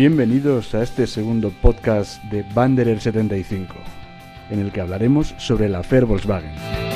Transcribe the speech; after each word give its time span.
Bienvenidos 0.00 0.74
a 0.74 0.82
este 0.82 1.06
segundo 1.06 1.50
podcast 1.50 2.24
de 2.24 2.42
Banderer 2.54 3.02
75, 3.02 3.74
en 4.48 4.60
el 4.60 4.72
que 4.72 4.80
hablaremos 4.80 5.34
sobre 5.36 5.68
la 5.68 5.82
Fair 5.82 6.06
Volkswagen. 6.06 6.89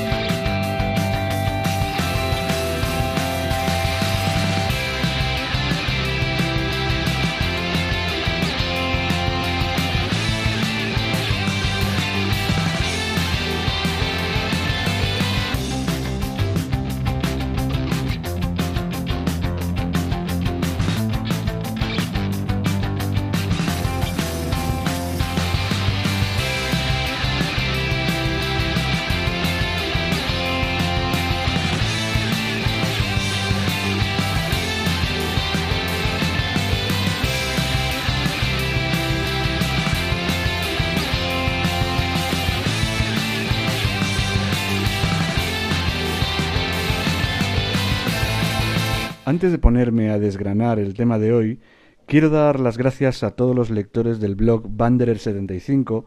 Antes 49.26 49.52
de 49.52 49.58
ponerme 49.58 50.10
a 50.10 50.18
desgranar 50.18 50.78
el 50.78 50.92
tema 50.92 51.18
de 51.18 51.32
hoy, 51.32 51.60
quiero 52.04 52.28
dar 52.28 52.60
las 52.60 52.76
gracias 52.76 53.22
a 53.22 53.30
todos 53.30 53.56
los 53.56 53.70
lectores 53.70 54.20
del 54.20 54.34
blog 54.34 54.68
Banderer75 54.68 56.04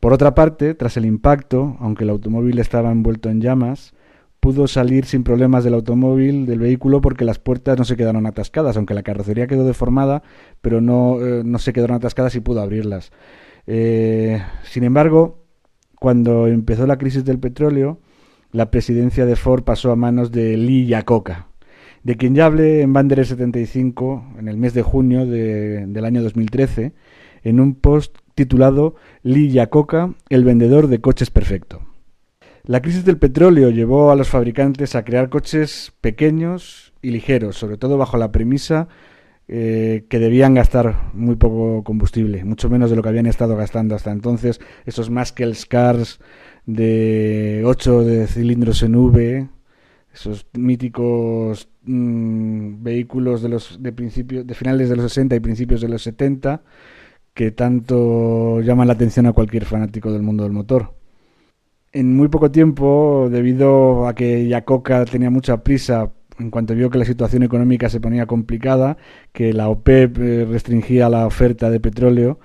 Por 0.01 0.15
otra 0.15 0.35
parte, 0.35 0.75
tras 0.75 0.97
el 0.97 1.05
impacto, 1.05 1.77
aunque 1.79 2.05
el 2.05 2.11
automóvil 2.11 2.59
estaba 2.59 2.91
envuelto 2.91 3.29
en 3.29 3.43
llamas, 3.43 3.95
pudo 4.41 4.67
salir 4.67 5.05
sin 5.05 5.23
problemas 5.23 5.63
del 5.63 5.75
automóvil, 5.75 6.47
del 6.47 6.59
vehículo, 6.59 7.03
porque 7.03 7.27
las 7.27 7.39
puertas 7.39 7.79
no 7.79 7.85
se 7.85 7.97
quedaron 7.97 8.27
atascadas, 8.27 8.79
aunque 8.79 8.95
la 8.95 9.03
carrocería 9.03 9.47
quedó 9.47 9.67
deformada, 9.67 10.23
pero 10.63 10.81
no, 10.81 11.21
eh, 11.21 11.43
no 11.45 11.59
se 11.59 11.75
quedaron 11.75 11.97
atascadas 11.97 12.35
y 12.35 12.41
pudo 12.41 12.63
abrirlas. 12.63 13.13
Eh, 13.67 14.43
sin 14.63 14.85
embargo, 14.85 15.45
cuando 15.99 16.47
empezó 16.47 16.87
la 16.87 16.97
crisis 16.97 17.27
del 17.27 17.39
petróleo, 17.39 18.01
la 18.53 18.71
presidencia 18.71 19.27
de 19.27 19.37
Ford 19.37 19.65
pasó 19.65 19.93
a 19.93 19.97
manos 19.97 20.33
de 20.33 20.57
Lee 20.57 20.87
Iacocca, 20.87 21.49
de 22.03 22.17
quien 22.17 22.35
ya 22.35 22.47
hablé 22.47 22.81
en 22.81 22.95
Banderer 22.95 23.27
75 23.27 24.33
en 24.39 24.49
el 24.49 24.57
mes 24.57 24.73
de 24.73 24.81
junio 24.81 25.27
de, 25.27 25.87
del 25.87 26.05
año 26.07 26.23
2013, 26.23 26.95
en 27.43 27.61
un 27.61 27.75
post 27.75 28.17
titulado 28.41 28.95
Lee 29.23 29.51
Iacocca, 29.51 30.15
el 30.31 30.45
vendedor 30.45 30.89
de 30.89 31.03
coches 31.03 31.31
perfecto. 31.31 31.83
La 32.65 32.81
crisis 32.81 33.05
del 33.05 33.19
petróleo 33.19 33.69
llevó 33.69 34.11
a 34.11 34.17
los 34.17 34.29
fabricantes 34.29 34.95
a 34.95 35.05
crear 35.05 35.29
coches 35.29 35.93
pequeños 36.01 36.95
y 37.03 37.11
ligeros, 37.11 37.59
sobre 37.59 37.77
todo 37.77 37.99
bajo 37.99 38.17
la 38.17 38.33
premisa 38.33 38.89
eh, 39.47 40.07
que 40.09 40.19
debían 40.19 40.55
gastar 40.55 41.11
muy 41.13 41.37
poco 41.37 41.85
combustible, 41.85 42.43
mucho 42.45 42.71
menos 42.71 42.89
de 42.89 42.97
lo 42.97 43.03
que 43.03 43.11
habían 43.11 43.27
estado 43.27 43.57
gastando 43.57 43.95
hasta 43.95 44.11
entonces 44.11 44.59
esos 44.87 45.11
Muscle 45.11 45.55
Cars 45.69 46.19
de 46.65 47.63
8 47.67 48.05
de 48.05 48.27
cilindros 48.27 48.83
en 48.83 48.95
V, 48.95 49.49
esos 50.15 50.47
míticos 50.55 51.69
mmm, 51.83 52.83
vehículos 52.83 53.43
de 53.43 53.51
los 53.51 53.83
de 53.83 53.93
principios 53.93 54.47
de 54.47 54.55
finales 54.55 54.89
de 54.89 54.97
los 54.97 55.13
60 55.13 55.37
y 55.37 55.41
principios 55.41 55.83
de 55.83 55.89
los 55.89 56.03
70 56.03 56.63
que 57.41 57.53
tanto 57.53 58.61
llaman 58.61 58.87
la 58.87 58.93
atención 58.93 59.25
a 59.25 59.33
cualquier 59.33 59.65
fanático 59.65 60.13
del 60.13 60.21
mundo 60.21 60.43
del 60.43 60.53
motor. 60.53 60.93
En 61.91 62.15
muy 62.15 62.29
poco 62.29 62.51
tiempo, 62.51 63.29
debido 63.33 64.07
a 64.07 64.15
que 64.15 64.47
Yacoca 64.47 65.07
tenía 65.07 65.31
mucha 65.31 65.65
prisa 65.65 66.13
en 66.39 66.51
cuanto 66.51 66.75
vio 66.75 66.91
que 66.91 66.99
la 66.99 67.07
situación 67.07 67.43
económica 67.43 67.89
se 67.89 67.99
ponía 67.99 68.27
complicada, 68.27 68.99
que 69.33 69.55
la 69.55 69.71
OPEP 69.71 70.19
eh, 70.19 70.45
restringía 70.51 71.09
la 71.09 71.27
oferta 71.27 71.71
de 71.71 71.81
petróleo 71.81 72.41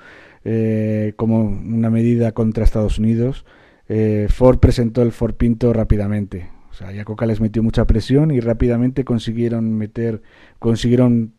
eh, 0.45 1.11
como 1.17 1.41
una 1.41 1.89
medida 1.89 2.31
contra 2.31 2.63
Estados 2.63 2.97
Unidos, 2.97 3.45
eh, 3.89 4.27
Ford 4.29 4.59
presentó 4.59 5.01
el 5.01 5.11
Ford 5.11 5.33
Pinto 5.33 5.73
rápidamente. 5.73 6.51
O 6.71 6.73
sea, 6.73 6.93
Yacoca 6.93 7.25
les 7.25 7.41
metió 7.41 7.61
mucha 7.61 7.83
presión 7.83 8.31
y 8.31 8.39
rápidamente 8.39 9.03
consiguieron 9.03 9.77
meter, 9.77 10.21
consiguieron 10.57 11.33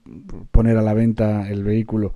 poner 0.51 0.77
a 0.77 0.83
la 0.83 0.93
venta 0.93 1.49
el 1.49 1.65
vehículo. 1.65 2.13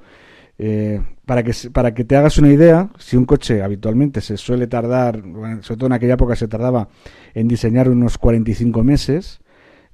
Eh, 0.62 1.00
para, 1.24 1.42
que, 1.42 1.52
para 1.72 1.94
que 1.94 2.04
te 2.04 2.16
hagas 2.16 2.36
una 2.36 2.52
idea, 2.52 2.90
si 2.98 3.16
un 3.16 3.24
coche 3.24 3.62
habitualmente 3.62 4.20
se 4.20 4.36
suele 4.36 4.66
tardar, 4.66 5.22
sobre 5.62 5.78
todo 5.78 5.86
en 5.86 5.94
aquella 5.94 6.14
época 6.14 6.36
se 6.36 6.48
tardaba 6.48 6.88
en 7.32 7.48
diseñar 7.48 7.88
unos 7.88 8.18
45 8.18 8.84
meses, 8.84 9.40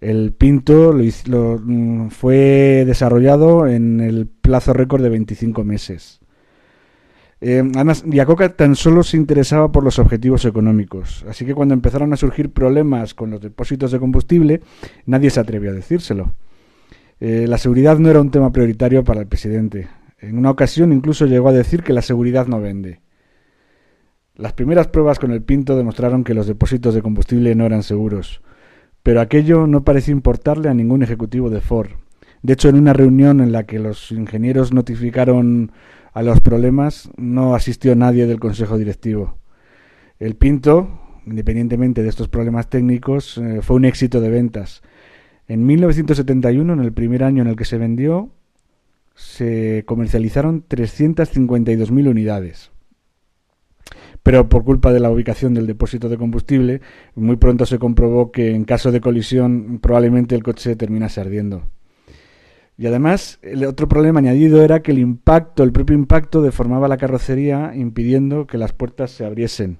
el 0.00 0.32
Pinto 0.32 0.92
lo, 0.92 1.04
lo, 1.26 1.60
mm, 1.62 2.08
fue 2.08 2.82
desarrollado 2.84 3.68
en 3.68 4.00
el 4.00 4.26
plazo 4.26 4.72
récord 4.72 5.04
de 5.04 5.10
25 5.10 5.62
meses. 5.62 6.18
Eh, 7.40 7.62
además, 7.76 8.02
Yacoca 8.04 8.56
tan 8.56 8.74
solo 8.74 9.04
se 9.04 9.16
interesaba 9.16 9.70
por 9.70 9.84
los 9.84 10.00
objetivos 10.00 10.44
económicos, 10.46 11.24
así 11.28 11.46
que 11.46 11.54
cuando 11.54 11.74
empezaron 11.74 12.12
a 12.12 12.16
surgir 12.16 12.50
problemas 12.52 13.14
con 13.14 13.30
los 13.30 13.40
depósitos 13.40 13.92
de 13.92 14.00
combustible, 14.00 14.62
nadie 15.04 15.30
se 15.30 15.38
atrevió 15.38 15.70
a 15.70 15.74
decírselo. 15.74 16.34
Eh, 17.20 17.46
la 17.46 17.56
seguridad 17.56 18.00
no 18.00 18.10
era 18.10 18.20
un 18.20 18.32
tema 18.32 18.50
prioritario 18.50 19.04
para 19.04 19.20
el 19.20 19.28
presidente. 19.28 19.86
En 20.18 20.38
una 20.38 20.50
ocasión 20.50 20.92
incluso 20.92 21.26
llegó 21.26 21.48
a 21.48 21.52
decir 21.52 21.82
que 21.82 21.92
la 21.92 22.02
seguridad 22.02 22.46
no 22.46 22.60
vende. 22.60 23.00
Las 24.34 24.52
primeras 24.52 24.88
pruebas 24.88 25.18
con 25.18 25.30
el 25.30 25.42
Pinto 25.42 25.76
demostraron 25.76 26.24
que 26.24 26.34
los 26.34 26.46
depósitos 26.46 26.94
de 26.94 27.02
combustible 27.02 27.54
no 27.54 27.64
eran 27.64 27.82
seguros, 27.82 28.42
pero 29.02 29.20
aquello 29.20 29.66
no 29.66 29.84
pareció 29.84 30.12
importarle 30.12 30.68
a 30.68 30.74
ningún 30.74 31.02
ejecutivo 31.02 31.50
de 31.50 31.60
Ford. 31.60 31.90
De 32.42 32.52
hecho, 32.52 32.68
en 32.68 32.76
una 32.76 32.92
reunión 32.92 33.40
en 33.40 33.52
la 33.52 33.64
que 33.64 33.78
los 33.78 34.12
ingenieros 34.12 34.72
notificaron 34.72 35.72
a 36.12 36.22
los 36.22 36.40
problemas 36.40 37.10
no 37.16 37.54
asistió 37.54 37.94
nadie 37.94 38.26
del 38.26 38.40
consejo 38.40 38.78
directivo. 38.78 39.38
El 40.18 40.34
Pinto, 40.34 41.00
independientemente 41.26 42.02
de 42.02 42.08
estos 42.08 42.28
problemas 42.28 42.70
técnicos, 42.70 43.36
eh, 43.38 43.60
fue 43.62 43.76
un 43.76 43.84
éxito 43.84 44.20
de 44.20 44.30
ventas. 44.30 44.82
En 45.46 45.66
1971, 45.66 46.72
en 46.72 46.80
el 46.80 46.92
primer 46.92 47.22
año 47.22 47.42
en 47.42 47.48
el 47.48 47.56
que 47.56 47.64
se 47.64 47.78
vendió, 47.78 48.30
se 49.16 49.82
comercializaron 49.86 50.64
352.000 50.68 52.08
unidades. 52.08 52.70
Pero 54.22 54.48
por 54.48 54.64
culpa 54.64 54.92
de 54.92 55.00
la 55.00 55.10
ubicación 55.10 55.54
del 55.54 55.66
depósito 55.66 56.08
de 56.08 56.18
combustible, 56.18 56.80
muy 57.14 57.36
pronto 57.36 57.64
se 57.64 57.78
comprobó 57.78 58.30
que 58.30 58.54
en 58.54 58.64
caso 58.64 58.92
de 58.92 59.00
colisión 59.00 59.78
probablemente 59.80 60.34
el 60.34 60.42
coche 60.42 60.76
terminase 60.76 61.20
ardiendo. 61.20 61.70
Y 62.78 62.86
además, 62.86 63.38
el 63.42 63.64
otro 63.64 63.88
problema 63.88 64.18
añadido 64.18 64.62
era 64.62 64.82
que 64.82 64.92
el 64.92 64.98
impacto, 64.98 65.62
el 65.62 65.72
propio 65.72 65.96
impacto, 65.96 66.42
deformaba 66.42 66.88
la 66.88 66.98
carrocería, 66.98 67.72
impidiendo 67.74 68.46
que 68.46 68.58
las 68.58 68.72
puertas 68.74 69.12
se 69.12 69.24
abriesen. 69.24 69.78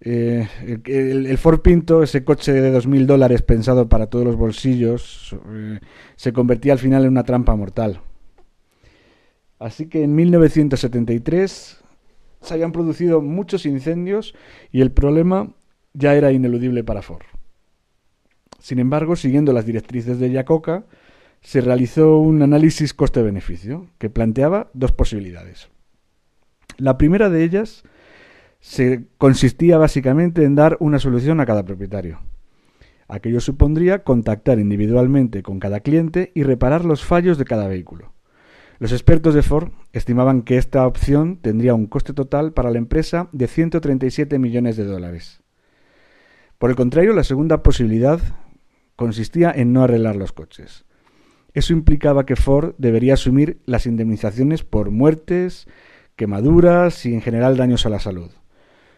Eh, 0.00 0.46
el, 0.86 1.38
Ford 1.38 1.60
Pinto, 1.60 2.02
ese 2.02 2.24
coche 2.24 2.52
de 2.52 2.74
2.000 2.74 3.04
dólares 3.04 3.42
pensado 3.42 3.88
para 3.88 4.06
todos 4.06 4.24
los 4.24 4.36
bolsillos, 4.36 5.36
eh, 5.50 5.80
se 6.16 6.32
convertía 6.32 6.72
al 6.72 6.78
final 6.78 7.04
en 7.04 7.10
una 7.10 7.24
trampa 7.24 7.54
mortal. 7.54 8.00
Así 9.64 9.86
que 9.86 10.02
en 10.02 10.14
1973 10.14 11.80
se 12.42 12.54
habían 12.54 12.72
producido 12.72 13.22
muchos 13.22 13.64
incendios 13.64 14.34
y 14.70 14.82
el 14.82 14.92
problema 14.92 15.54
ya 15.94 16.14
era 16.14 16.32
ineludible 16.32 16.84
para 16.84 17.00
Ford. 17.00 17.22
Sin 18.58 18.78
embargo, 18.78 19.16
siguiendo 19.16 19.54
las 19.54 19.64
directrices 19.64 20.18
de 20.18 20.30
Yacoca, 20.30 20.84
se 21.40 21.62
realizó 21.62 22.18
un 22.18 22.42
análisis 22.42 22.92
coste-beneficio 22.92 23.86
que 23.96 24.10
planteaba 24.10 24.70
dos 24.74 24.92
posibilidades. 24.92 25.70
La 26.76 26.98
primera 26.98 27.30
de 27.30 27.42
ellas 27.42 27.84
se 28.60 29.06
consistía 29.16 29.78
básicamente 29.78 30.44
en 30.44 30.56
dar 30.56 30.76
una 30.78 30.98
solución 30.98 31.40
a 31.40 31.46
cada 31.46 31.64
propietario. 31.64 32.20
Aquello 33.08 33.40
supondría 33.40 34.04
contactar 34.04 34.58
individualmente 34.58 35.42
con 35.42 35.58
cada 35.58 35.80
cliente 35.80 36.32
y 36.34 36.42
reparar 36.42 36.84
los 36.84 37.02
fallos 37.02 37.38
de 37.38 37.46
cada 37.46 37.66
vehículo. 37.66 38.13
Los 38.78 38.92
expertos 38.92 39.34
de 39.34 39.42
Ford 39.42 39.70
estimaban 39.92 40.42
que 40.42 40.56
esta 40.56 40.86
opción 40.86 41.36
tendría 41.36 41.74
un 41.74 41.86
coste 41.86 42.12
total 42.12 42.52
para 42.52 42.70
la 42.70 42.78
empresa 42.78 43.28
de 43.32 43.46
137 43.46 44.38
millones 44.38 44.76
de 44.76 44.84
dólares. 44.84 45.42
Por 46.58 46.70
el 46.70 46.76
contrario, 46.76 47.12
la 47.12 47.24
segunda 47.24 47.62
posibilidad 47.62 48.20
consistía 48.96 49.52
en 49.54 49.72
no 49.72 49.82
arreglar 49.82 50.16
los 50.16 50.32
coches. 50.32 50.84
Eso 51.52 51.72
implicaba 51.72 52.26
que 52.26 52.36
Ford 52.36 52.74
debería 52.78 53.14
asumir 53.14 53.60
las 53.64 53.86
indemnizaciones 53.86 54.64
por 54.64 54.90
muertes, 54.90 55.68
quemaduras 56.16 57.06
y 57.06 57.14
en 57.14 57.20
general 57.20 57.56
daños 57.56 57.86
a 57.86 57.90
la 57.90 58.00
salud. 58.00 58.30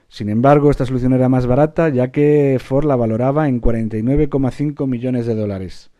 Sin 0.08 0.30
embargo, 0.30 0.70
esta 0.70 0.86
solución 0.86 1.12
era 1.12 1.28
más 1.28 1.46
barata 1.46 1.90
ya 1.90 2.10
que 2.12 2.58
Ford 2.62 2.86
la 2.86 2.96
valoraba 2.96 3.48
en 3.48 3.60
49,5 3.60 4.86
millones 4.86 5.26
de 5.26 5.34
dólares. 5.34 5.90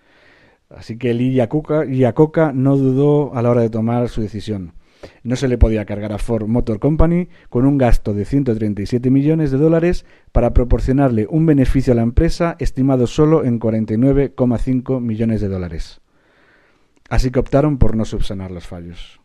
Así 0.69 0.99
que 0.99 1.15
Lee 1.15 1.33
Iacocca 1.33 2.53
no 2.53 2.77
dudó 2.77 3.35
a 3.35 3.43
la 3.43 3.51
hora 3.51 3.63
de 3.63 3.71
tomar 3.71 4.09
su 4.09 4.21
decisión. 4.21 4.75
No 5.23 5.37
se 5.37 5.47
le 5.47 5.59
podía 5.59 5.85
cargar 5.85 6.13
a 6.13 6.19
Ford 6.19 6.49
Motor 6.49 6.81
Company 6.81 7.29
con 7.49 7.67
un 7.67 7.79
gasto 7.79 8.15
de 8.15 8.25
137 8.25 9.11
millones 9.11 9.51
de 9.51 9.59
dólares 9.59 10.05
para 10.33 10.53
proporcionarle 10.53 11.27
un 11.31 11.47
beneficio 11.47 11.93
a 11.93 11.97
la 11.97 12.03
empresa 12.03 12.57
estimado 12.59 13.07
solo 13.07 13.45
en 13.45 13.61
49,5 13.61 15.01
millones 15.01 15.41
de 15.41 15.49
dólares 15.49 16.01
así 17.09 17.31
que 17.31 17.39
optaron 17.39 17.79
por 17.79 17.97
no 17.97 18.05
subsanar 18.05 18.51
los 18.51 18.67
fallos. 18.67 19.21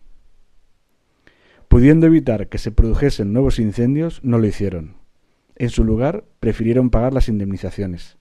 Pudiendo 1.68 2.06
evitar 2.06 2.50
que 2.50 2.58
se 2.58 2.72
produjesen 2.72 3.34
nuevos 3.34 3.60
incendios, 3.60 4.20
no 4.24 4.38
lo 4.38 4.48
hicieron. 4.48 4.98
En 5.56 5.70
su 5.70 5.84
lugar, 5.84 6.26
prefirieron 6.40 6.90
pagar 6.90 7.14
las 7.14 7.30
indemnizaciones. 7.30 8.18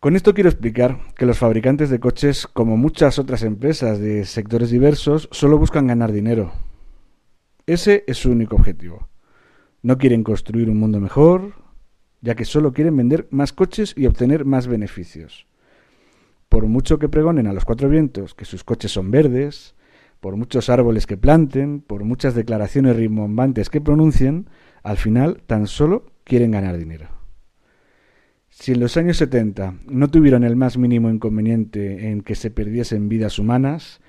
Con 0.00 0.16
esto 0.16 0.34
quiero 0.34 0.48
explicar 0.48 0.98
que 1.14 1.26
los 1.26 1.38
fabricantes 1.38 1.90
de 1.90 2.00
coches, 2.00 2.46
como 2.46 2.76
muchas 2.76 3.18
otras 3.18 3.42
empresas 3.42 4.00
de 4.00 4.24
sectores 4.24 4.70
diversos, 4.70 5.28
solo 5.30 5.58
buscan 5.58 5.86
ganar 5.86 6.10
dinero. 6.10 6.52
Ese 7.66 8.04
es 8.06 8.16
su 8.16 8.30
único 8.30 8.56
objetivo. 8.56 9.08
No 9.82 9.98
quieren 9.98 10.24
construir 10.24 10.70
un 10.70 10.80
mundo 10.80 11.00
mejor, 11.00 11.52
ya 12.22 12.34
que 12.34 12.44
solo 12.44 12.72
quieren 12.72 12.96
vender 12.96 13.28
más 13.30 13.52
coches 13.52 13.94
y 13.96 14.06
obtener 14.06 14.44
más 14.44 14.66
beneficios 14.66 15.46
por 16.50 16.66
mucho 16.66 16.98
que 16.98 17.08
pregonen 17.08 17.46
a 17.46 17.52
los 17.52 17.64
cuatro 17.64 17.88
vientos 17.88 18.34
que 18.34 18.44
sus 18.44 18.64
coches 18.64 18.90
son 18.90 19.12
verdes, 19.12 19.76
por 20.18 20.36
muchos 20.36 20.68
árboles 20.68 21.06
que 21.06 21.16
planten, 21.16 21.80
por 21.80 22.02
muchas 22.02 22.34
declaraciones 22.34 22.96
rimbombantes 22.96 23.70
que 23.70 23.80
pronuncien, 23.80 24.50
al 24.82 24.96
final 24.96 25.42
tan 25.46 25.68
solo 25.68 26.06
quieren 26.24 26.50
ganar 26.50 26.76
dinero. 26.76 27.19
Si 28.50 28.72
en 28.72 28.80
los 28.80 28.96
años 28.96 29.16
70 29.16 29.74
no 29.86 30.08
tuvieron 30.08 30.42
el 30.42 30.56
más 30.56 30.76
mínimo 30.76 31.08
inconveniente 31.08 32.08
en 32.10 32.20
que 32.20 32.34
se 32.34 32.50
perdiesen 32.50 33.08
vidas 33.08 33.38
humanas, 33.38 34.00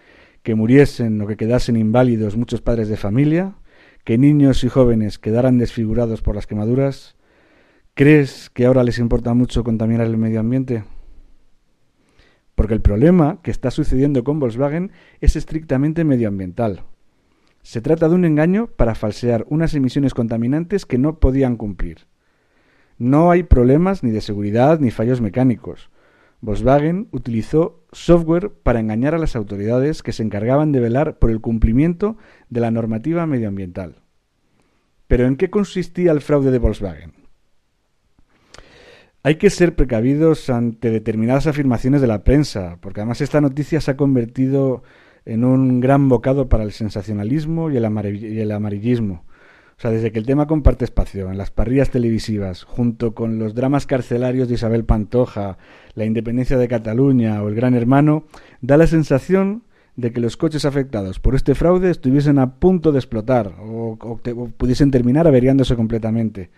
que 0.42 0.56
muriesen 0.56 1.22
o 1.22 1.28
que 1.28 1.38
quedasen 1.38 1.78
inválidos 1.78 2.36
muchos 2.36 2.60
padres 2.60 2.90
de 2.90 2.98
familia, 2.98 3.56
que 4.04 4.18
niños 4.18 4.64
y 4.64 4.68
jóvenes 4.68 5.20
quedaran 5.20 5.60
desfigurados 5.60 6.24
por 6.24 6.36
las 6.36 6.48
quemaduras, 6.48 7.16
¿crees 7.94 8.50
que 8.50 8.66
ahora 8.66 8.84
les 8.84 8.98
importa 8.98 9.36
mucho 9.36 9.64
contaminar 9.64 10.08
el 10.08 10.18
medio 10.18 10.40
ambiente? 10.40 10.84
Porque 12.56 12.74
el 12.74 12.82
problema 12.82 13.40
que 13.44 13.52
está 13.52 13.70
sucediendo 13.70 14.24
con 14.24 14.40
Volkswagen 14.40 14.92
es 15.20 15.36
estrictamente 15.36 16.04
medioambiental. 16.04 16.84
Se 17.62 17.80
trata 17.80 18.10
de 18.10 18.16
un 18.16 18.26
engaño 18.26 18.68
para 18.76 18.96
falsear 18.96 19.46
unas 19.50 19.76
emisiones 19.76 20.16
contaminantes 20.16 20.88
que 20.88 20.98
no 20.98 21.20
podían 21.20 21.58
cumplir. 21.58 22.11
No 23.02 23.32
hay 23.32 23.42
problemas 23.42 24.04
ni 24.04 24.12
de 24.12 24.22
seguridad 24.22 24.80
ni 24.80 24.92
fallos 24.92 25.22
mecánicos. 25.22 25.90
Volkswagen 26.40 27.08
utilizó 27.10 27.84
software 27.92 28.52
para 28.52 28.80
engañar 28.80 29.16
a 29.16 29.18
las 29.18 29.36
autoridades 29.36 30.04
que 30.04 30.12
se 30.12 30.22
encargaban 30.22 30.72
de 30.72 30.82
velar 30.82 31.18
por 31.18 31.32
el 31.32 31.42
cumplimiento 31.42 32.16
de 32.52 32.60
la 32.62 32.70
normativa 32.70 33.26
medioambiental. 33.26 34.04
Pero 35.08 35.26
¿en 35.26 35.36
qué 35.36 35.50
consistía 35.50 36.12
el 36.12 36.22
fraude 36.22 36.52
de 36.52 36.60
Volkswagen? 36.60 37.14
Hay 39.24 39.38
que 39.38 39.50
ser 39.50 39.76
precavidos 39.76 40.52
ante 40.52 40.92
determinadas 40.92 41.48
afirmaciones 41.48 42.02
de 42.02 42.08
la 42.08 42.24
prensa, 42.24 42.78
porque 42.82 43.00
además 43.00 43.20
esta 43.22 43.42
noticia 43.42 43.82
se 43.82 43.90
ha 43.90 43.98
convertido 43.98 44.84
en 45.26 45.44
un 45.44 45.80
gran 45.80 46.08
bocado 46.08 46.50
para 46.50 46.64
el 46.64 46.72
sensacionalismo 46.72 47.72
y 47.72 47.78
el, 47.78 47.86
amarillismo. 48.52 49.26
O 49.82 49.84
sea, 49.84 49.90
desde 49.90 50.12
que 50.12 50.20
el 50.20 50.28
tema 50.28 50.46
comparte 50.46 50.86
espacio 50.86 51.32
en 51.32 51.40
las 51.40 51.50
parrillas 51.50 51.90
televisivas, 51.90 52.66
junto 52.66 53.16
con 53.16 53.40
los 53.40 53.56
dramas 53.56 53.88
carcelarios 53.88 54.48
de 54.48 54.54
Isabel 54.54 54.86
Pantoja, 54.86 55.58
la 55.96 56.06
independencia 56.06 56.56
de 56.60 56.68
Cataluña 56.68 57.42
o 57.42 57.50
el 57.50 57.56
Gran 57.56 57.74
Hermano, 57.74 58.26
da 58.62 58.78
la 58.78 58.86
sensación 58.86 59.64
de 59.96 60.14
que 60.14 60.22
los 60.22 60.38
coches 60.38 60.66
afectados 60.66 61.20
por 61.20 61.34
este 61.34 61.56
fraude 61.56 61.90
estuviesen 61.90 62.38
a 62.38 62.60
punto 62.60 62.92
de 62.92 63.00
explotar 63.00 63.56
o, 63.60 63.98
pudiesen 64.56 64.92
terminar 64.92 65.26
averiándose 65.26 65.76
completamente. 65.76 66.52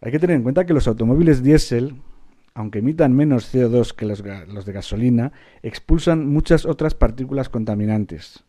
Hay 0.00 0.12
que 0.12 0.20
tener 0.20 0.36
en 0.36 0.44
cuenta 0.44 0.66
que 0.66 0.72
los 0.72 0.86
automóviles 0.86 1.42
diésel, 1.42 1.96
aunque 2.54 2.78
emitan 2.78 3.12
menos 3.12 3.52
CO2 3.52 3.92
que 3.92 4.06
los, 4.06 4.22
de 4.22 4.72
gasolina, 4.72 5.32
expulsan 5.64 6.28
muchas 6.28 6.64
otras 6.64 6.94
partículas 6.94 7.48
contaminantes. 7.48 8.44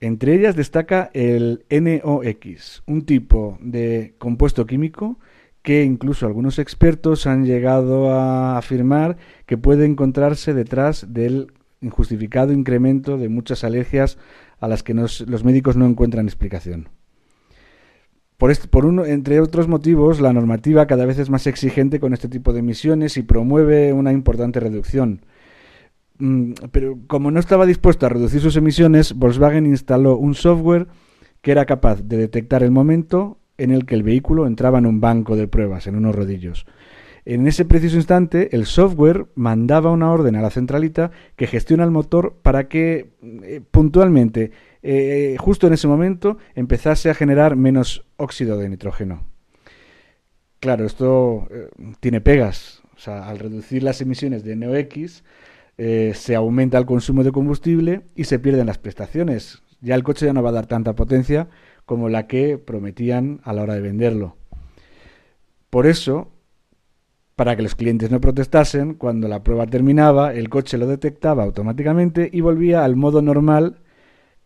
Entre 0.00 0.34
ellas 0.34 0.54
destaca 0.54 1.10
el 1.12 1.64
NOx, 1.70 2.82
un 2.86 3.04
tipo 3.04 3.58
de 3.60 4.14
compuesto 4.18 4.66
químico 4.66 5.18
que 5.62 5.84
incluso 5.84 6.26
algunos 6.26 6.58
expertos 6.58 7.26
han 7.26 7.44
llegado 7.44 8.12
a 8.12 8.58
afirmar 8.58 9.16
que 9.44 9.58
puede 9.58 9.86
encontrarse 9.86 10.54
detrás 10.54 11.12
del 11.12 11.52
injustificado 11.80 12.52
incremento 12.52 13.18
de 13.18 13.28
muchas 13.28 13.64
alergias 13.64 14.18
a 14.60 14.68
las 14.68 14.82
que 14.82 14.94
los 14.94 15.44
médicos 15.44 15.76
no 15.76 15.86
encuentran 15.86 16.26
explicación. 16.26 16.88
Por, 18.38 18.86
uno, 18.86 19.04
entre 19.04 19.40
otros 19.40 19.66
motivos, 19.66 20.20
la 20.20 20.32
normativa 20.32 20.86
cada 20.86 21.04
vez 21.06 21.18
es 21.18 21.28
más 21.28 21.48
exigente 21.48 21.98
con 21.98 22.12
este 22.12 22.28
tipo 22.28 22.52
de 22.52 22.60
emisiones 22.60 23.16
y 23.16 23.22
promueve 23.22 23.92
una 23.92 24.12
importante 24.12 24.60
reducción. 24.60 25.22
Mm, 26.18 26.52
pero 26.72 26.98
como 27.06 27.30
no 27.30 27.40
estaba 27.40 27.66
dispuesto 27.66 28.06
a 28.06 28.08
reducir 28.08 28.40
sus 28.40 28.56
emisiones, 28.56 29.14
Volkswagen 29.14 29.66
instaló 29.66 30.16
un 30.16 30.34
software 30.34 30.88
que 31.40 31.52
era 31.52 31.66
capaz 31.66 32.02
de 32.02 32.16
detectar 32.16 32.62
el 32.62 32.70
momento 32.70 33.38
en 33.56 33.70
el 33.70 33.86
que 33.86 33.94
el 33.94 34.02
vehículo 34.02 34.46
entraba 34.46 34.78
en 34.78 34.86
un 34.86 35.00
banco 35.00 35.36
de 35.36 35.48
pruebas, 35.48 35.86
en 35.86 35.96
unos 35.96 36.14
rodillos. 36.14 36.66
En 37.24 37.46
ese 37.46 37.64
preciso 37.64 37.96
instante, 37.96 38.56
el 38.56 38.64
software 38.64 39.26
mandaba 39.34 39.90
una 39.90 40.10
orden 40.10 40.34
a 40.36 40.40
la 40.40 40.50
centralita 40.50 41.10
que 41.36 41.46
gestiona 41.46 41.84
el 41.84 41.90
motor 41.90 42.36
para 42.42 42.68
que 42.68 43.10
eh, 43.42 43.60
puntualmente 43.70 44.50
eh, 44.82 45.36
justo 45.38 45.66
en 45.66 45.74
ese 45.74 45.88
momento 45.88 46.38
empezase 46.54 47.10
a 47.10 47.14
generar 47.14 47.54
menos 47.54 48.06
óxido 48.16 48.56
de 48.56 48.68
nitrógeno. 48.68 49.24
Claro, 50.60 50.86
esto 50.86 51.48
eh, 51.50 51.68
tiene 52.00 52.20
pegas. 52.20 52.82
O 52.96 53.00
sea, 53.00 53.28
al 53.28 53.38
reducir 53.38 53.82
las 53.82 54.00
emisiones 54.00 54.42
de 54.42 54.56
NOx, 54.56 55.22
eh, 55.78 56.12
se 56.14 56.34
aumenta 56.34 56.76
el 56.76 56.86
consumo 56.86 57.22
de 57.22 57.32
combustible 57.32 58.02
y 58.16 58.24
se 58.24 58.38
pierden 58.38 58.66
las 58.66 58.78
prestaciones. 58.78 59.62
Ya 59.80 59.94
el 59.94 60.02
coche 60.02 60.26
ya 60.26 60.32
no 60.32 60.42
va 60.42 60.50
a 60.50 60.52
dar 60.52 60.66
tanta 60.66 60.94
potencia 60.94 61.48
como 61.86 62.08
la 62.08 62.26
que 62.26 62.58
prometían 62.58 63.40
a 63.44 63.52
la 63.52 63.62
hora 63.62 63.74
de 63.74 63.80
venderlo. 63.80 64.36
Por 65.70 65.86
eso, 65.86 66.32
para 67.36 67.54
que 67.54 67.62
los 67.62 67.76
clientes 67.76 68.10
no 68.10 68.20
protestasen, 68.20 68.94
cuando 68.94 69.28
la 69.28 69.44
prueba 69.44 69.66
terminaba, 69.66 70.34
el 70.34 70.48
coche 70.48 70.78
lo 70.78 70.86
detectaba 70.86 71.44
automáticamente 71.44 72.28
y 72.32 72.40
volvía 72.40 72.84
al 72.84 72.96
modo 72.96 73.22
normal 73.22 73.80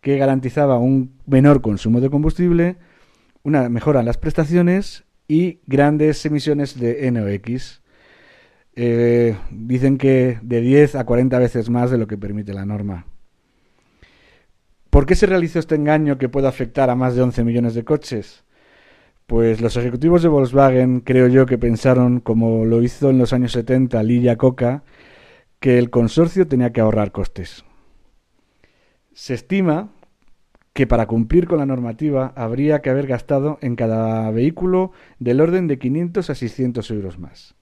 que 0.03 0.19
garantizaba 0.19 0.79
un 0.79 1.19
menor 1.27 1.63
consumo 1.63 2.01
de 2.01 2.11
combustible, 2.11 2.77
una 3.43 3.69
mejora 3.69 4.01
en 4.01 4.07
las 4.07 4.19
prestaciones 4.19 5.05
y 5.29 5.61
grandes 5.67 6.27
emisiones 6.27 6.79
de 6.79 7.11
NOx. 7.11 7.82
Eh, 8.75 9.37
dicen 9.51 9.99
que 9.99 10.39
de 10.43 10.61
10 10.61 10.95
a 10.95 11.05
40 11.05 11.39
veces 11.39 11.69
más 11.69 11.91
de 11.91 11.99
lo 11.99 12.07
que 12.07 12.17
permite 12.17 12.55
la 12.55 12.65
norma. 12.65 13.07
¿Por 14.91 15.07
qué 15.07 15.15
se 15.15 15.27
realizó 15.27 15.59
este 15.59 15.75
engaño 15.75 16.19
que 16.19 16.29
puede 16.29 16.49
afectar 16.49 16.91
a 16.91 16.95
más 16.95 17.15
de 17.15 17.23
11 17.23 17.45
millones 17.45 17.75
de 17.75 17.85
coches? 17.85 18.45
Pues 19.27 19.61
los 19.61 19.77
ejecutivos 19.77 20.23
de 20.23 20.29
Volkswagen 20.29 21.01
creo 21.01 21.29
yo 21.29 21.47
que 21.47 21.59
pensaron, 21.59 22.21
como 22.21 22.65
lo 22.65 22.83
hizo 22.83 23.11
en 23.11 23.19
los 23.19 23.33
años 23.33 23.53
70 23.53 24.03
Lilla 24.03 24.37
Coca, 24.37 24.83
que 25.61 25.79
el 25.79 25.91
consorcio 25.91 26.47
tenía 26.47 26.73
que 26.73 26.81
ahorrar 26.81 27.13
costes. 27.13 27.65
Se 29.15 29.35
estima 29.35 29.91
que 30.73 30.87
para 30.87 31.07
cumplir 31.07 31.47
con 31.47 31.59
la 31.59 31.67
normativa 31.67 32.33
habría 32.37 32.83
que 32.83 32.91
haber 32.91 33.07
gastado 33.07 33.59
en 33.61 33.77
cada 33.77 34.31
vehículo 34.31 34.93
del 35.19 35.41
orden 35.41 35.69
de 35.69 35.79
500 35.79 36.31
a 36.31 36.35
600 36.35 36.91
euros 36.91 37.19
más. 37.19 37.55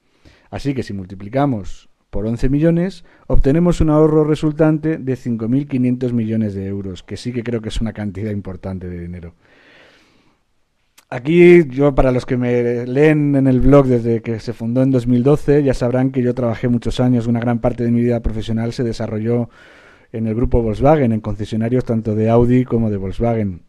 Así 0.50 0.74
que 0.74 0.82
si 0.82 0.92
multiplicamos 0.92 1.88
por 2.10 2.26
11 2.26 2.48
millones, 2.48 3.04
obtenemos 3.28 3.80
un 3.80 3.90
ahorro 3.90 4.24
resultante 4.24 4.98
de 4.98 5.14
5.500 5.14 6.12
millones 6.12 6.54
de 6.54 6.66
euros, 6.66 7.02
que 7.02 7.16
sí 7.16 7.32
que 7.32 7.44
creo 7.44 7.60
que 7.60 7.68
es 7.68 7.80
una 7.80 7.92
cantidad 7.92 8.32
importante 8.32 8.88
de 8.88 9.00
dinero. 9.00 9.34
Aquí 11.08 11.66
yo, 11.68 11.94
para 11.94 12.12
los 12.12 12.24
que 12.24 12.36
me 12.36 12.86
leen 12.86 13.34
en 13.34 13.48
el 13.48 13.60
blog 13.60 13.86
desde 13.86 14.22
que 14.22 14.38
se 14.38 14.52
fundó 14.52 14.82
en 14.82 14.92
2012, 14.92 15.64
ya 15.64 15.74
sabrán 15.74 16.12
que 16.12 16.22
yo 16.22 16.34
trabajé 16.34 16.68
muchos 16.68 17.00
años, 17.00 17.26
una 17.26 17.40
gran 17.40 17.58
parte 17.58 17.82
de 17.82 17.90
mi 17.90 18.00
vida 18.00 18.20
profesional 18.20 18.72
se 18.72 18.84
desarrolló 18.84 19.50
en 20.12 20.28
el 20.28 20.36
grupo 20.36 20.62
Volkswagen, 20.62 21.10
en 21.12 21.20
concesionarios 21.20 21.84
tanto 21.84 22.14
de 22.14 22.30
Audi 22.30 22.64
como 22.64 22.90
de 22.90 22.96
Volkswagen. 22.96 23.62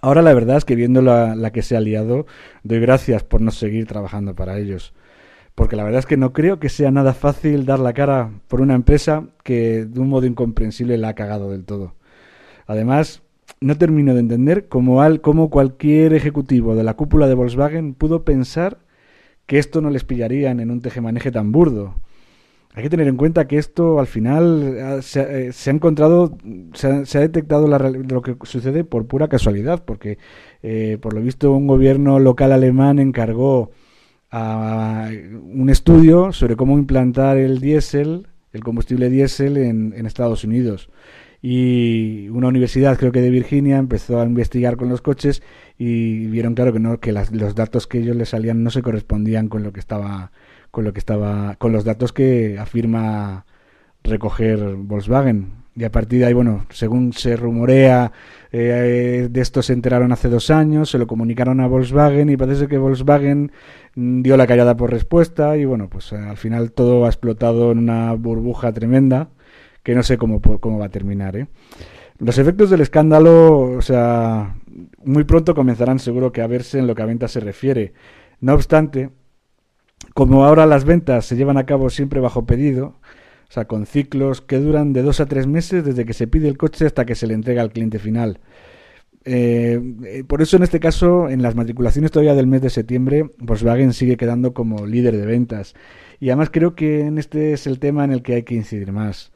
Ahora 0.00 0.22
la 0.22 0.34
verdad 0.34 0.56
es 0.56 0.64
que 0.64 0.74
viendo 0.74 1.02
la, 1.02 1.50
que 1.52 1.62
se 1.62 1.76
ha 1.76 1.80
liado, 1.80 2.26
doy 2.62 2.80
gracias 2.80 3.22
por 3.22 3.40
no 3.40 3.50
seguir 3.50 3.86
trabajando 3.86 4.34
para 4.34 4.58
ellos. 4.58 4.92
Porque 5.56 5.74
la 5.74 5.84
verdad 5.84 6.00
es 6.00 6.06
que 6.06 6.18
no 6.18 6.34
creo 6.34 6.60
que 6.60 6.68
sea 6.68 6.90
nada 6.90 7.14
fácil 7.14 7.64
dar 7.64 7.80
la 7.80 7.94
cara 7.94 8.30
por 8.46 8.60
una 8.60 8.74
empresa 8.74 9.24
que 9.42 9.86
de 9.86 10.00
un 10.00 10.10
modo 10.10 10.26
incomprensible 10.26 10.98
la 10.98 11.08
ha 11.08 11.14
cagado 11.14 11.50
del 11.50 11.64
todo. 11.64 11.94
Además, 12.66 13.22
no 13.60 13.78
termino 13.78 14.12
de 14.12 14.20
entender 14.20 14.68
cómo, 14.68 15.00
al, 15.00 15.22
cómo 15.22 15.48
cualquier 15.48 16.12
ejecutivo 16.12 16.76
de 16.76 16.84
la 16.84 16.94
cúpula 16.94 17.26
de 17.26 17.34
Volkswagen 17.34 17.94
pudo 17.94 18.22
pensar 18.22 18.78
que 19.46 19.58
esto 19.58 19.80
no 19.80 19.88
les 19.88 20.04
pillarían 20.04 20.60
en 20.60 20.70
un 20.70 20.82
tejemaneje 20.82 21.30
tan 21.30 21.52
burdo. 21.52 21.94
Hay 22.74 22.82
que 22.82 22.90
tener 22.90 23.08
en 23.08 23.16
cuenta 23.16 23.48
que 23.48 23.56
esto 23.56 23.98
al 23.98 24.06
final 24.06 24.74
eh, 24.76 25.00
se, 25.00 25.70
ha 25.70 25.72
encontrado, 25.72 26.36
se 26.74 26.86
ha, 26.86 27.20
detectado 27.22 27.66
lo 27.66 28.20
que 28.20 28.36
sucede 28.42 28.84
por 28.84 29.06
pura 29.06 29.28
casualidad, 29.28 29.82
porque 29.86 30.18
eh, 30.62 30.98
por 31.00 31.14
lo 31.14 31.22
visto 31.22 31.52
un 31.52 31.66
gobierno 31.66 32.18
local 32.18 32.52
alemán 32.52 32.98
encargó 32.98 33.70
a 34.30 35.08
un 35.42 35.70
estudio 35.70 36.32
sobre 36.32 36.56
cómo 36.56 36.78
implantar 36.78 37.36
el 37.36 37.60
diésel, 37.60 38.26
el 38.52 38.64
combustible 38.64 39.10
diésel 39.10 39.56
en, 39.56 39.94
en 39.96 40.06
Estados 40.06 40.44
Unidos. 40.44 40.90
Y 41.42 42.28
una 42.30 42.48
universidad, 42.48 42.98
creo 42.98 43.12
que 43.12 43.20
de 43.20 43.30
Virginia, 43.30 43.78
empezó 43.78 44.20
a 44.20 44.24
investigar 44.24 44.76
con 44.76 44.88
los 44.88 45.00
coches 45.02 45.42
y 45.78 46.26
vieron 46.26 46.54
claro 46.54 46.72
que 46.72 46.80
no 46.80 46.98
que 46.98 47.12
los 47.12 47.54
datos 47.54 47.86
que 47.86 47.98
ellos 47.98 48.16
les 48.16 48.30
salían 48.30 48.62
no 48.62 48.70
se 48.70 48.82
correspondían 48.82 49.48
con 49.48 49.62
lo 49.62 49.72
que 49.72 49.80
estaba 49.80 50.32
con 50.70 50.84
lo 50.84 50.92
que 50.92 50.98
estaba 50.98 51.56
con 51.56 51.72
los 51.72 51.84
datos 51.84 52.12
que 52.12 52.58
afirma 52.58 53.44
recoger 54.02 54.74
Volkswagen 54.76 55.65
y 55.76 55.84
a 55.84 55.90
partir 55.90 56.20
de 56.20 56.26
ahí 56.26 56.32
bueno 56.32 56.66
según 56.70 57.12
se 57.12 57.36
rumorea 57.36 58.12
eh, 58.50 59.28
de 59.30 59.40
esto 59.40 59.62
se 59.62 59.72
enteraron 59.72 60.12
hace 60.12 60.28
dos 60.28 60.50
años 60.50 60.90
se 60.90 60.98
lo 60.98 61.06
comunicaron 61.06 61.60
a 61.60 61.66
Volkswagen 61.66 62.30
y 62.30 62.36
parece 62.36 62.66
que 62.66 62.78
Volkswagen 62.78 63.52
mm, 63.94 64.22
dio 64.22 64.36
la 64.36 64.46
callada 64.46 64.76
por 64.76 64.90
respuesta 64.90 65.56
y 65.56 65.64
bueno 65.64 65.88
pues 65.88 66.12
eh, 66.12 66.16
al 66.16 66.36
final 66.36 66.72
todo 66.72 67.04
ha 67.04 67.08
explotado 67.08 67.72
en 67.72 67.78
una 67.78 68.12
burbuja 68.14 68.72
tremenda 68.72 69.28
que 69.82 69.94
no 69.94 70.02
sé 70.02 70.18
cómo, 70.18 70.40
cómo 70.40 70.78
va 70.78 70.86
a 70.86 70.90
terminar 70.90 71.36
¿eh? 71.36 71.46
los 72.18 72.38
efectos 72.38 72.70
del 72.70 72.80
escándalo 72.80 73.60
o 73.60 73.82
sea 73.82 74.56
muy 75.04 75.24
pronto 75.24 75.54
comenzarán 75.54 75.98
seguro 75.98 76.32
que 76.32 76.42
a 76.42 76.46
verse 76.46 76.78
en 76.78 76.86
lo 76.86 76.94
que 76.94 77.02
a 77.02 77.06
venta 77.06 77.28
se 77.28 77.40
refiere 77.40 77.92
no 78.40 78.54
obstante 78.54 79.10
como 80.14 80.44
ahora 80.44 80.66
las 80.66 80.84
ventas 80.84 81.26
se 81.26 81.36
llevan 81.36 81.56
a 81.56 81.66
cabo 81.66 81.90
siempre 81.90 82.20
bajo 82.20 82.46
pedido, 82.46 82.94
o 83.48 83.52
sea, 83.52 83.66
con 83.66 83.86
ciclos 83.86 84.40
que 84.40 84.58
duran 84.58 84.92
de 84.92 85.02
dos 85.02 85.20
a 85.20 85.26
tres 85.26 85.46
meses 85.46 85.84
desde 85.84 86.04
que 86.04 86.14
se 86.14 86.26
pide 86.26 86.48
el 86.48 86.58
coche 86.58 86.86
hasta 86.86 87.04
que 87.04 87.14
se 87.14 87.26
le 87.26 87.34
entrega 87.34 87.62
al 87.62 87.70
cliente 87.70 87.98
final. 87.98 88.40
Eh, 89.24 89.80
eh, 90.04 90.24
por 90.24 90.40
eso 90.40 90.56
en 90.56 90.62
este 90.62 90.78
caso, 90.78 91.28
en 91.28 91.42
las 91.42 91.56
matriculaciones 91.56 92.12
todavía 92.12 92.34
del 92.34 92.46
mes 92.46 92.62
de 92.62 92.70
septiembre, 92.70 93.30
Volkswagen 93.38 93.92
sigue 93.92 94.16
quedando 94.16 94.54
como 94.54 94.86
líder 94.86 95.16
de 95.16 95.26
ventas. 95.26 95.74
Y 96.20 96.30
además 96.30 96.50
creo 96.50 96.74
que 96.74 97.00
en 97.00 97.18
este 97.18 97.52
es 97.52 97.66
el 97.66 97.78
tema 97.78 98.04
en 98.04 98.12
el 98.12 98.22
que 98.22 98.34
hay 98.34 98.42
que 98.44 98.54
incidir 98.54 98.92
más. 98.92 99.32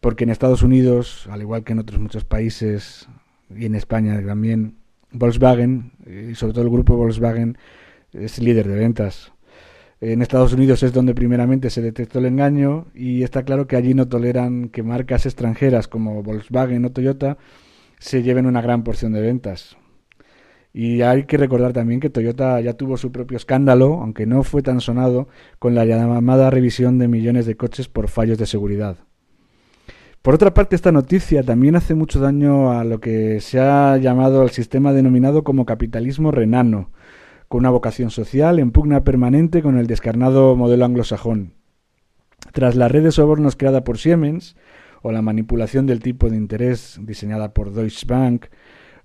Porque 0.00 0.24
en 0.24 0.30
Estados 0.30 0.62
Unidos, 0.62 1.26
al 1.30 1.40
igual 1.40 1.64
que 1.64 1.72
en 1.72 1.80
otros 1.80 1.98
muchos 1.98 2.24
países, 2.24 3.08
y 3.54 3.66
en 3.66 3.74
España 3.74 4.22
también, 4.24 4.76
Volkswagen, 5.10 5.92
y 6.06 6.34
sobre 6.34 6.52
todo 6.52 6.64
el 6.64 6.70
grupo 6.70 6.96
Volkswagen, 6.96 7.56
es 8.12 8.38
líder 8.38 8.68
de 8.68 8.76
ventas. 8.76 9.32
En 10.00 10.22
Estados 10.22 10.52
Unidos 10.52 10.84
es 10.84 10.92
donde 10.92 11.12
primeramente 11.12 11.70
se 11.70 11.82
detectó 11.82 12.20
el 12.20 12.26
engaño 12.26 12.86
y 12.94 13.24
está 13.24 13.42
claro 13.42 13.66
que 13.66 13.74
allí 13.74 13.94
no 13.94 14.06
toleran 14.06 14.68
que 14.68 14.84
marcas 14.84 15.26
extranjeras 15.26 15.88
como 15.88 16.22
Volkswagen 16.22 16.84
o 16.84 16.92
Toyota 16.92 17.36
se 17.98 18.22
lleven 18.22 18.46
una 18.46 18.62
gran 18.62 18.84
porción 18.84 19.12
de 19.12 19.20
ventas. 19.20 19.76
Y 20.72 21.02
hay 21.02 21.24
que 21.24 21.36
recordar 21.36 21.72
también 21.72 21.98
que 21.98 22.10
Toyota 22.10 22.60
ya 22.60 22.74
tuvo 22.74 22.96
su 22.96 23.10
propio 23.10 23.36
escándalo, 23.36 24.00
aunque 24.00 24.24
no 24.26 24.44
fue 24.44 24.62
tan 24.62 24.80
sonado, 24.80 25.26
con 25.58 25.74
la 25.74 25.84
llamada 25.84 26.50
revisión 26.50 26.98
de 26.98 27.08
millones 27.08 27.46
de 27.46 27.56
coches 27.56 27.88
por 27.88 28.06
fallos 28.06 28.38
de 28.38 28.46
seguridad. 28.46 28.98
Por 30.22 30.34
otra 30.34 30.54
parte, 30.54 30.76
esta 30.76 30.92
noticia 30.92 31.42
también 31.42 31.74
hace 31.74 31.96
mucho 31.96 32.20
daño 32.20 32.70
a 32.70 32.84
lo 32.84 33.00
que 33.00 33.40
se 33.40 33.58
ha 33.58 33.96
llamado 33.96 34.44
el 34.44 34.50
sistema 34.50 34.92
denominado 34.92 35.42
como 35.42 35.66
capitalismo 35.66 36.30
renano, 36.30 36.90
con 37.48 37.60
una 37.60 37.70
vocación 37.70 38.10
social 38.10 38.58
en 38.58 38.70
pugna 38.70 39.04
permanente 39.04 39.62
con 39.62 39.78
el 39.78 39.86
descarnado 39.86 40.54
modelo 40.56 40.84
anglosajón. 40.84 41.54
Tras 42.52 42.76
la 42.76 42.88
red 42.88 43.02
de 43.02 43.12
sobornos 43.12 43.56
creada 43.56 43.84
por 43.84 43.98
Siemens, 43.98 44.56
o 45.02 45.12
la 45.12 45.22
manipulación 45.22 45.86
del 45.86 46.00
tipo 46.00 46.28
de 46.28 46.36
interés 46.36 46.98
diseñada 47.02 47.52
por 47.52 47.72
Deutsche 47.72 48.06
Bank, 48.06 48.46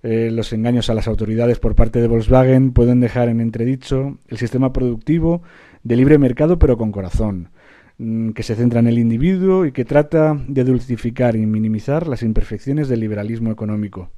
eh, 0.02 0.30
los 0.30 0.52
engaños 0.52 0.90
a 0.90 0.94
las 0.94 1.08
autoridades 1.08 1.58
por 1.58 1.74
parte 1.74 2.00
de 2.00 2.08
Volkswagen 2.08 2.72
pueden 2.72 3.00
dejar 3.00 3.28
en 3.28 3.40
entredicho 3.40 4.18
el 4.28 4.36
sistema 4.36 4.72
productivo 4.72 5.42
de 5.82 5.96
libre 5.96 6.18
mercado 6.18 6.58
pero 6.58 6.76
con 6.76 6.92
corazón, 6.92 7.50
mm, 7.98 8.30
que 8.30 8.42
se 8.42 8.54
centra 8.54 8.80
en 8.80 8.86
el 8.86 8.98
individuo 8.98 9.64
y 9.64 9.72
que 9.72 9.84
trata 9.84 10.38
de 10.46 10.64
dulcificar 10.64 11.36
y 11.36 11.46
minimizar 11.46 12.06
las 12.06 12.22
imperfecciones 12.22 12.88
del 12.88 13.00
liberalismo 13.00 13.50
económico. 13.50 14.10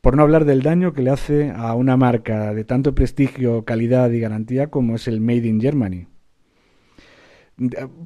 Por 0.00 0.16
no 0.16 0.22
hablar 0.22 0.46
del 0.46 0.62
daño 0.62 0.94
que 0.94 1.02
le 1.02 1.10
hace 1.10 1.52
a 1.54 1.74
una 1.74 1.96
marca 1.96 2.54
de 2.54 2.64
tanto 2.64 2.94
prestigio, 2.94 3.64
calidad 3.64 4.10
y 4.10 4.20
garantía 4.20 4.68
como 4.68 4.96
es 4.96 5.06
el 5.08 5.20
Made 5.20 5.46
in 5.46 5.60
Germany. 5.60 6.06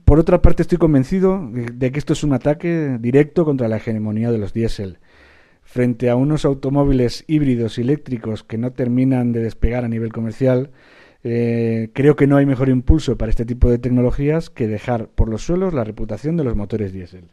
Por 0.04 0.18
otra 0.18 0.42
parte, 0.42 0.62
estoy 0.62 0.78
convencido 0.78 1.48
de 1.52 1.92
que 1.92 1.98
esto 1.98 2.12
es 2.12 2.24
un 2.24 2.32
ataque 2.32 2.98
directo 3.00 3.44
contra 3.44 3.68
la 3.68 3.76
hegemonía 3.76 4.32
de 4.32 4.38
los 4.38 4.52
diésel. 4.52 4.98
Frente 5.62 6.10
a 6.10 6.16
unos 6.16 6.44
automóviles 6.44 7.24
híbridos 7.28 7.78
eléctricos 7.78 8.42
que 8.42 8.58
no 8.58 8.72
terminan 8.72 9.30
de 9.30 9.42
despegar 9.42 9.84
a 9.84 9.88
nivel 9.88 10.12
comercial, 10.12 10.72
eh, 11.22 11.90
creo 11.94 12.16
que 12.16 12.26
no 12.26 12.36
hay 12.36 12.46
mejor 12.46 12.68
impulso 12.68 13.16
para 13.16 13.30
este 13.30 13.46
tipo 13.46 13.70
de 13.70 13.78
tecnologías 13.78 14.50
que 14.50 14.66
dejar 14.66 15.06
por 15.08 15.28
los 15.28 15.42
suelos 15.42 15.72
la 15.72 15.84
reputación 15.84 16.36
de 16.36 16.44
los 16.44 16.56
motores 16.56 16.92
diésel. 16.92 17.30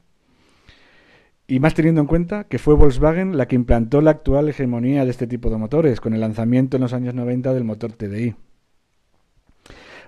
Y 1.51 1.59
más 1.59 1.73
teniendo 1.73 1.99
en 1.99 2.07
cuenta 2.07 2.45
que 2.45 2.59
fue 2.59 2.75
Volkswagen 2.75 3.35
la 3.35 3.45
que 3.45 3.57
implantó 3.57 3.99
la 3.99 4.11
actual 4.11 4.47
hegemonía 4.47 5.03
de 5.03 5.11
este 5.11 5.27
tipo 5.27 5.49
de 5.49 5.57
motores, 5.57 5.99
con 5.99 6.13
el 6.13 6.21
lanzamiento 6.21 6.77
en 6.77 6.81
los 6.81 6.93
años 6.93 7.13
90 7.13 7.53
del 7.53 7.65
motor 7.65 7.91
TDI. 7.91 8.35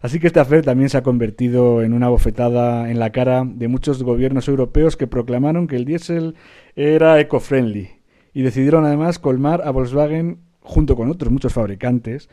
Así 0.02 0.22
que 0.22 0.28
esta 0.28 0.40
affair 0.40 0.64
también 0.64 0.88
se 0.88 0.98
ha 0.98 1.04
convertido 1.04 1.82
en 1.82 1.92
una 1.92 2.08
bofetada 2.08 2.90
en 2.90 2.98
la 2.98 3.12
cara 3.12 3.44
de 3.46 3.68
muchos 3.68 4.04
gobiernos 4.04 4.48
europeos 4.48 4.96
que 4.96 5.06
proclamaron 5.06 5.68
que 5.68 5.76
el 5.76 5.84
diésel 5.84 6.36
era 6.78 7.20
eco-friendly 7.20 7.90
y 8.34 8.42
decidieron 8.42 8.86
además 8.86 9.20
colmar 9.20 9.64
a 9.68 9.72
Volkswagen, 9.72 10.38
junto 10.62 10.96
con 10.96 11.12
otros 11.12 11.30
muchos 11.30 11.52
fabricantes, 11.52 12.30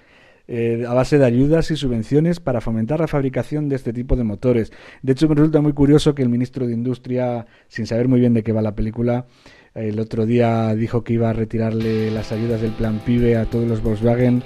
eh, 0.52 0.85
a 0.85 0.95
base 0.95 1.16
de 1.16 1.25
ayudas 1.25 1.71
y 1.71 1.76
subvenciones 1.76 2.40
para 2.40 2.61
fomentar 2.61 2.99
la 2.99 3.07
fabricación 3.07 3.69
de 3.69 3.76
este 3.76 3.92
tipo 3.92 4.16
de 4.16 4.25
motores. 4.25 4.73
De 5.00 5.12
hecho, 5.12 5.28
me 5.28 5.37
resulta 5.37 5.61
muy 5.61 5.73
curioso 5.75 6.12
que 6.12 6.23
el 6.23 6.28
ministro 6.28 6.66
de 6.66 6.73
Industria, 6.73 7.47
sin 7.69 7.87
saber 7.87 8.09
muy 8.09 8.19
bien 8.19 8.35
de 8.35 8.42
qué 8.42 8.52
va 8.52 8.61
la 8.61 8.75
película, 8.75 9.26
El 9.75 10.00
otro 10.00 10.26
día 10.26 10.75
dijo 10.75 11.04
que 11.04 11.12
iba 11.12 11.30
a 11.30 11.33
retirarle 11.33 12.11
las 12.11 12.33
ayudas 12.33 12.61
del 12.61 12.73
plan 12.73 12.99
PIBE 12.99 13.37
a 13.37 13.45
todos 13.45 13.69
los 13.69 13.80
Volkswagen 13.80 14.42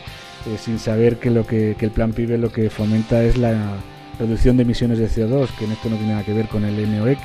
eh, 0.47 0.59
sin 0.59 0.79
saber 0.79 1.17
que, 1.17 1.31
lo 1.31 1.47
que, 1.47 1.75
el 1.81 1.91
plan 1.91 2.13
PIBE 2.13 2.37
lo 2.37 2.53
que 2.53 2.69
fomenta 2.69 3.25
es 3.25 3.39
la 3.39 3.79
reducción 4.19 4.59
de 4.59 4.65
emisiones 4.65 4.99
de 4.99 5.09
CO2, 5.09 5.49
que 5.59 5.65
en 5.65 5.73
esto 5.73 5.89
no 5.89 5.97
tiene 5.97 6.13
nada 6.13 6.25
que 6.25 6.35
ver 6.35 6.49
con 6.49 6.65
el 6.65 6.77
NOx. 6.77 7.19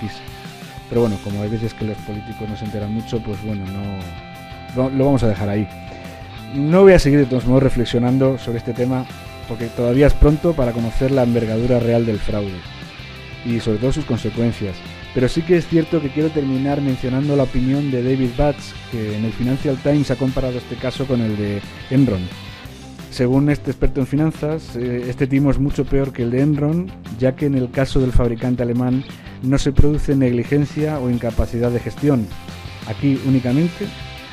Pero 0.87 1.01
bueno, 1.01 1.17
como 1.21 1.41
hay 1.41 1.49
veces 1.49 1.73
que 1.73 1.83
los 1.83 1.97
políticos 1.97 2.47
no 2.47 2.55
se 2.55 2.63
enteran 2.63 2.93
mucho, 2.93 3.21
pues 3.21 3.43
bueno, 3.43 3.65
no, 3.65 4.89
lo 4.89 5.05
vamos 5.05 5.21
a 5.23 5.27
dejar 5.27 5.49
ahí. 5.49 5.67
No 6.55 6.81
voy 6.81 6.93
a 6.93 6.99
seguir 6.99 7.19
de 7.19 7.25
todos 7.25 7.45
modos 7.45 7.61
reflexionando 7.61 8.39
sobre 8.39 8.57
este 8.57 8.73
tema 8.73 9.05
porque 9.47 9.67
todavía 9.67 10.07
es 10.07 10.13
pronto 10.13 10.53
para 10.53 10.71
conocer 10.71 11.11
la 11.11 11.23
envergadura 11.23 11.79
real 11.79 12.07
del 12.07 12.17
fraude 12.17 12.59
y 13.45 13.59
sobre 13.59 13.77
todo 13.77 13.91
sus 13.91 14.05
consecuencias. 14.05 14.75
Pero 15.13 15.29
sí 15.29 15.43
que 15.43 15.57
es 15.57 15.67
cierto 15.67 16.01
que 16.01 16.09
quiero 16.09 16.29
terminar 16.29 16.81
mencionando 16.81 17.35
la 17.35 17.43
opinión 17.43 17.91
de 17.91 18.03
David 18.03 18.31
Batts, 18.35 18.73
que 18.91 19.15
en 19.17 19.25
el 19.25 19.31
Financial 19.31 19.77
Times 19.77 20.11
ha 20.11 20.15
comparado 20.15 20.57
este 20.57 20.75
caso 20.75 21.05
con 21.05 21.21
el 21.21 21.37
de 21.37 21.61
Enron. 21.91 22.21
Según 23.11 23.49
este 23.49 23.71
experto 23.71 24.01
en 24.01 24.07
finanzas, 24.07 24.75
eh, 24.75 25.05
este 25.07 25.27
timo 25.27 25.51
es 25.51 25.59
mucho 25.59 25.85
peor 25.85 26.11
que 26.11 26.23
el 26.23 26.31
de 26.31 26.41
Enron, 26.41 26.91
ya 27.19 27.35
que 27.35 27.45
en 27.45 27.55
el 27.55 27.71
caso 27.71 27.99
del 27.99 28.11
fabricante 28.11 28.63
alemán 28.63 29.03
no 29.43 29.57
se 29.57 29.71
produce 29.71 30.15
negligencia 30.15 30.99
o 30.99 31.09
incapacidad 31.09 31.71
de 31.71 31.79
gestión. 31.79 32.27
Aquí 32.87 33.19
únicamente 33.25 33.87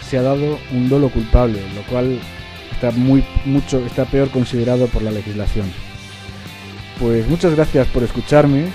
se 0.09 0.19
ha 0.19 0.23
dado 0.23 0.59
un 0.73 0.89
dolo 0.89 1.09
culpable, 1.09 1.61
lo 1.75 1.83
cual 1.83 2.19
está 2.73 2.93
muy 2.93 3.25
mucho 3.45 3.85
está 3.85 4.05
peor 4.05 4.31
considerado 4.31 4.87
por 4.87 5.03
la 5.03 5.11
legislación. 5.11 5.67
Pues 6.99 7.29
muchas 7.29 7.55
gracias 7.55 7.87
por 7.89 8.03
escucharme. 8.03 8.69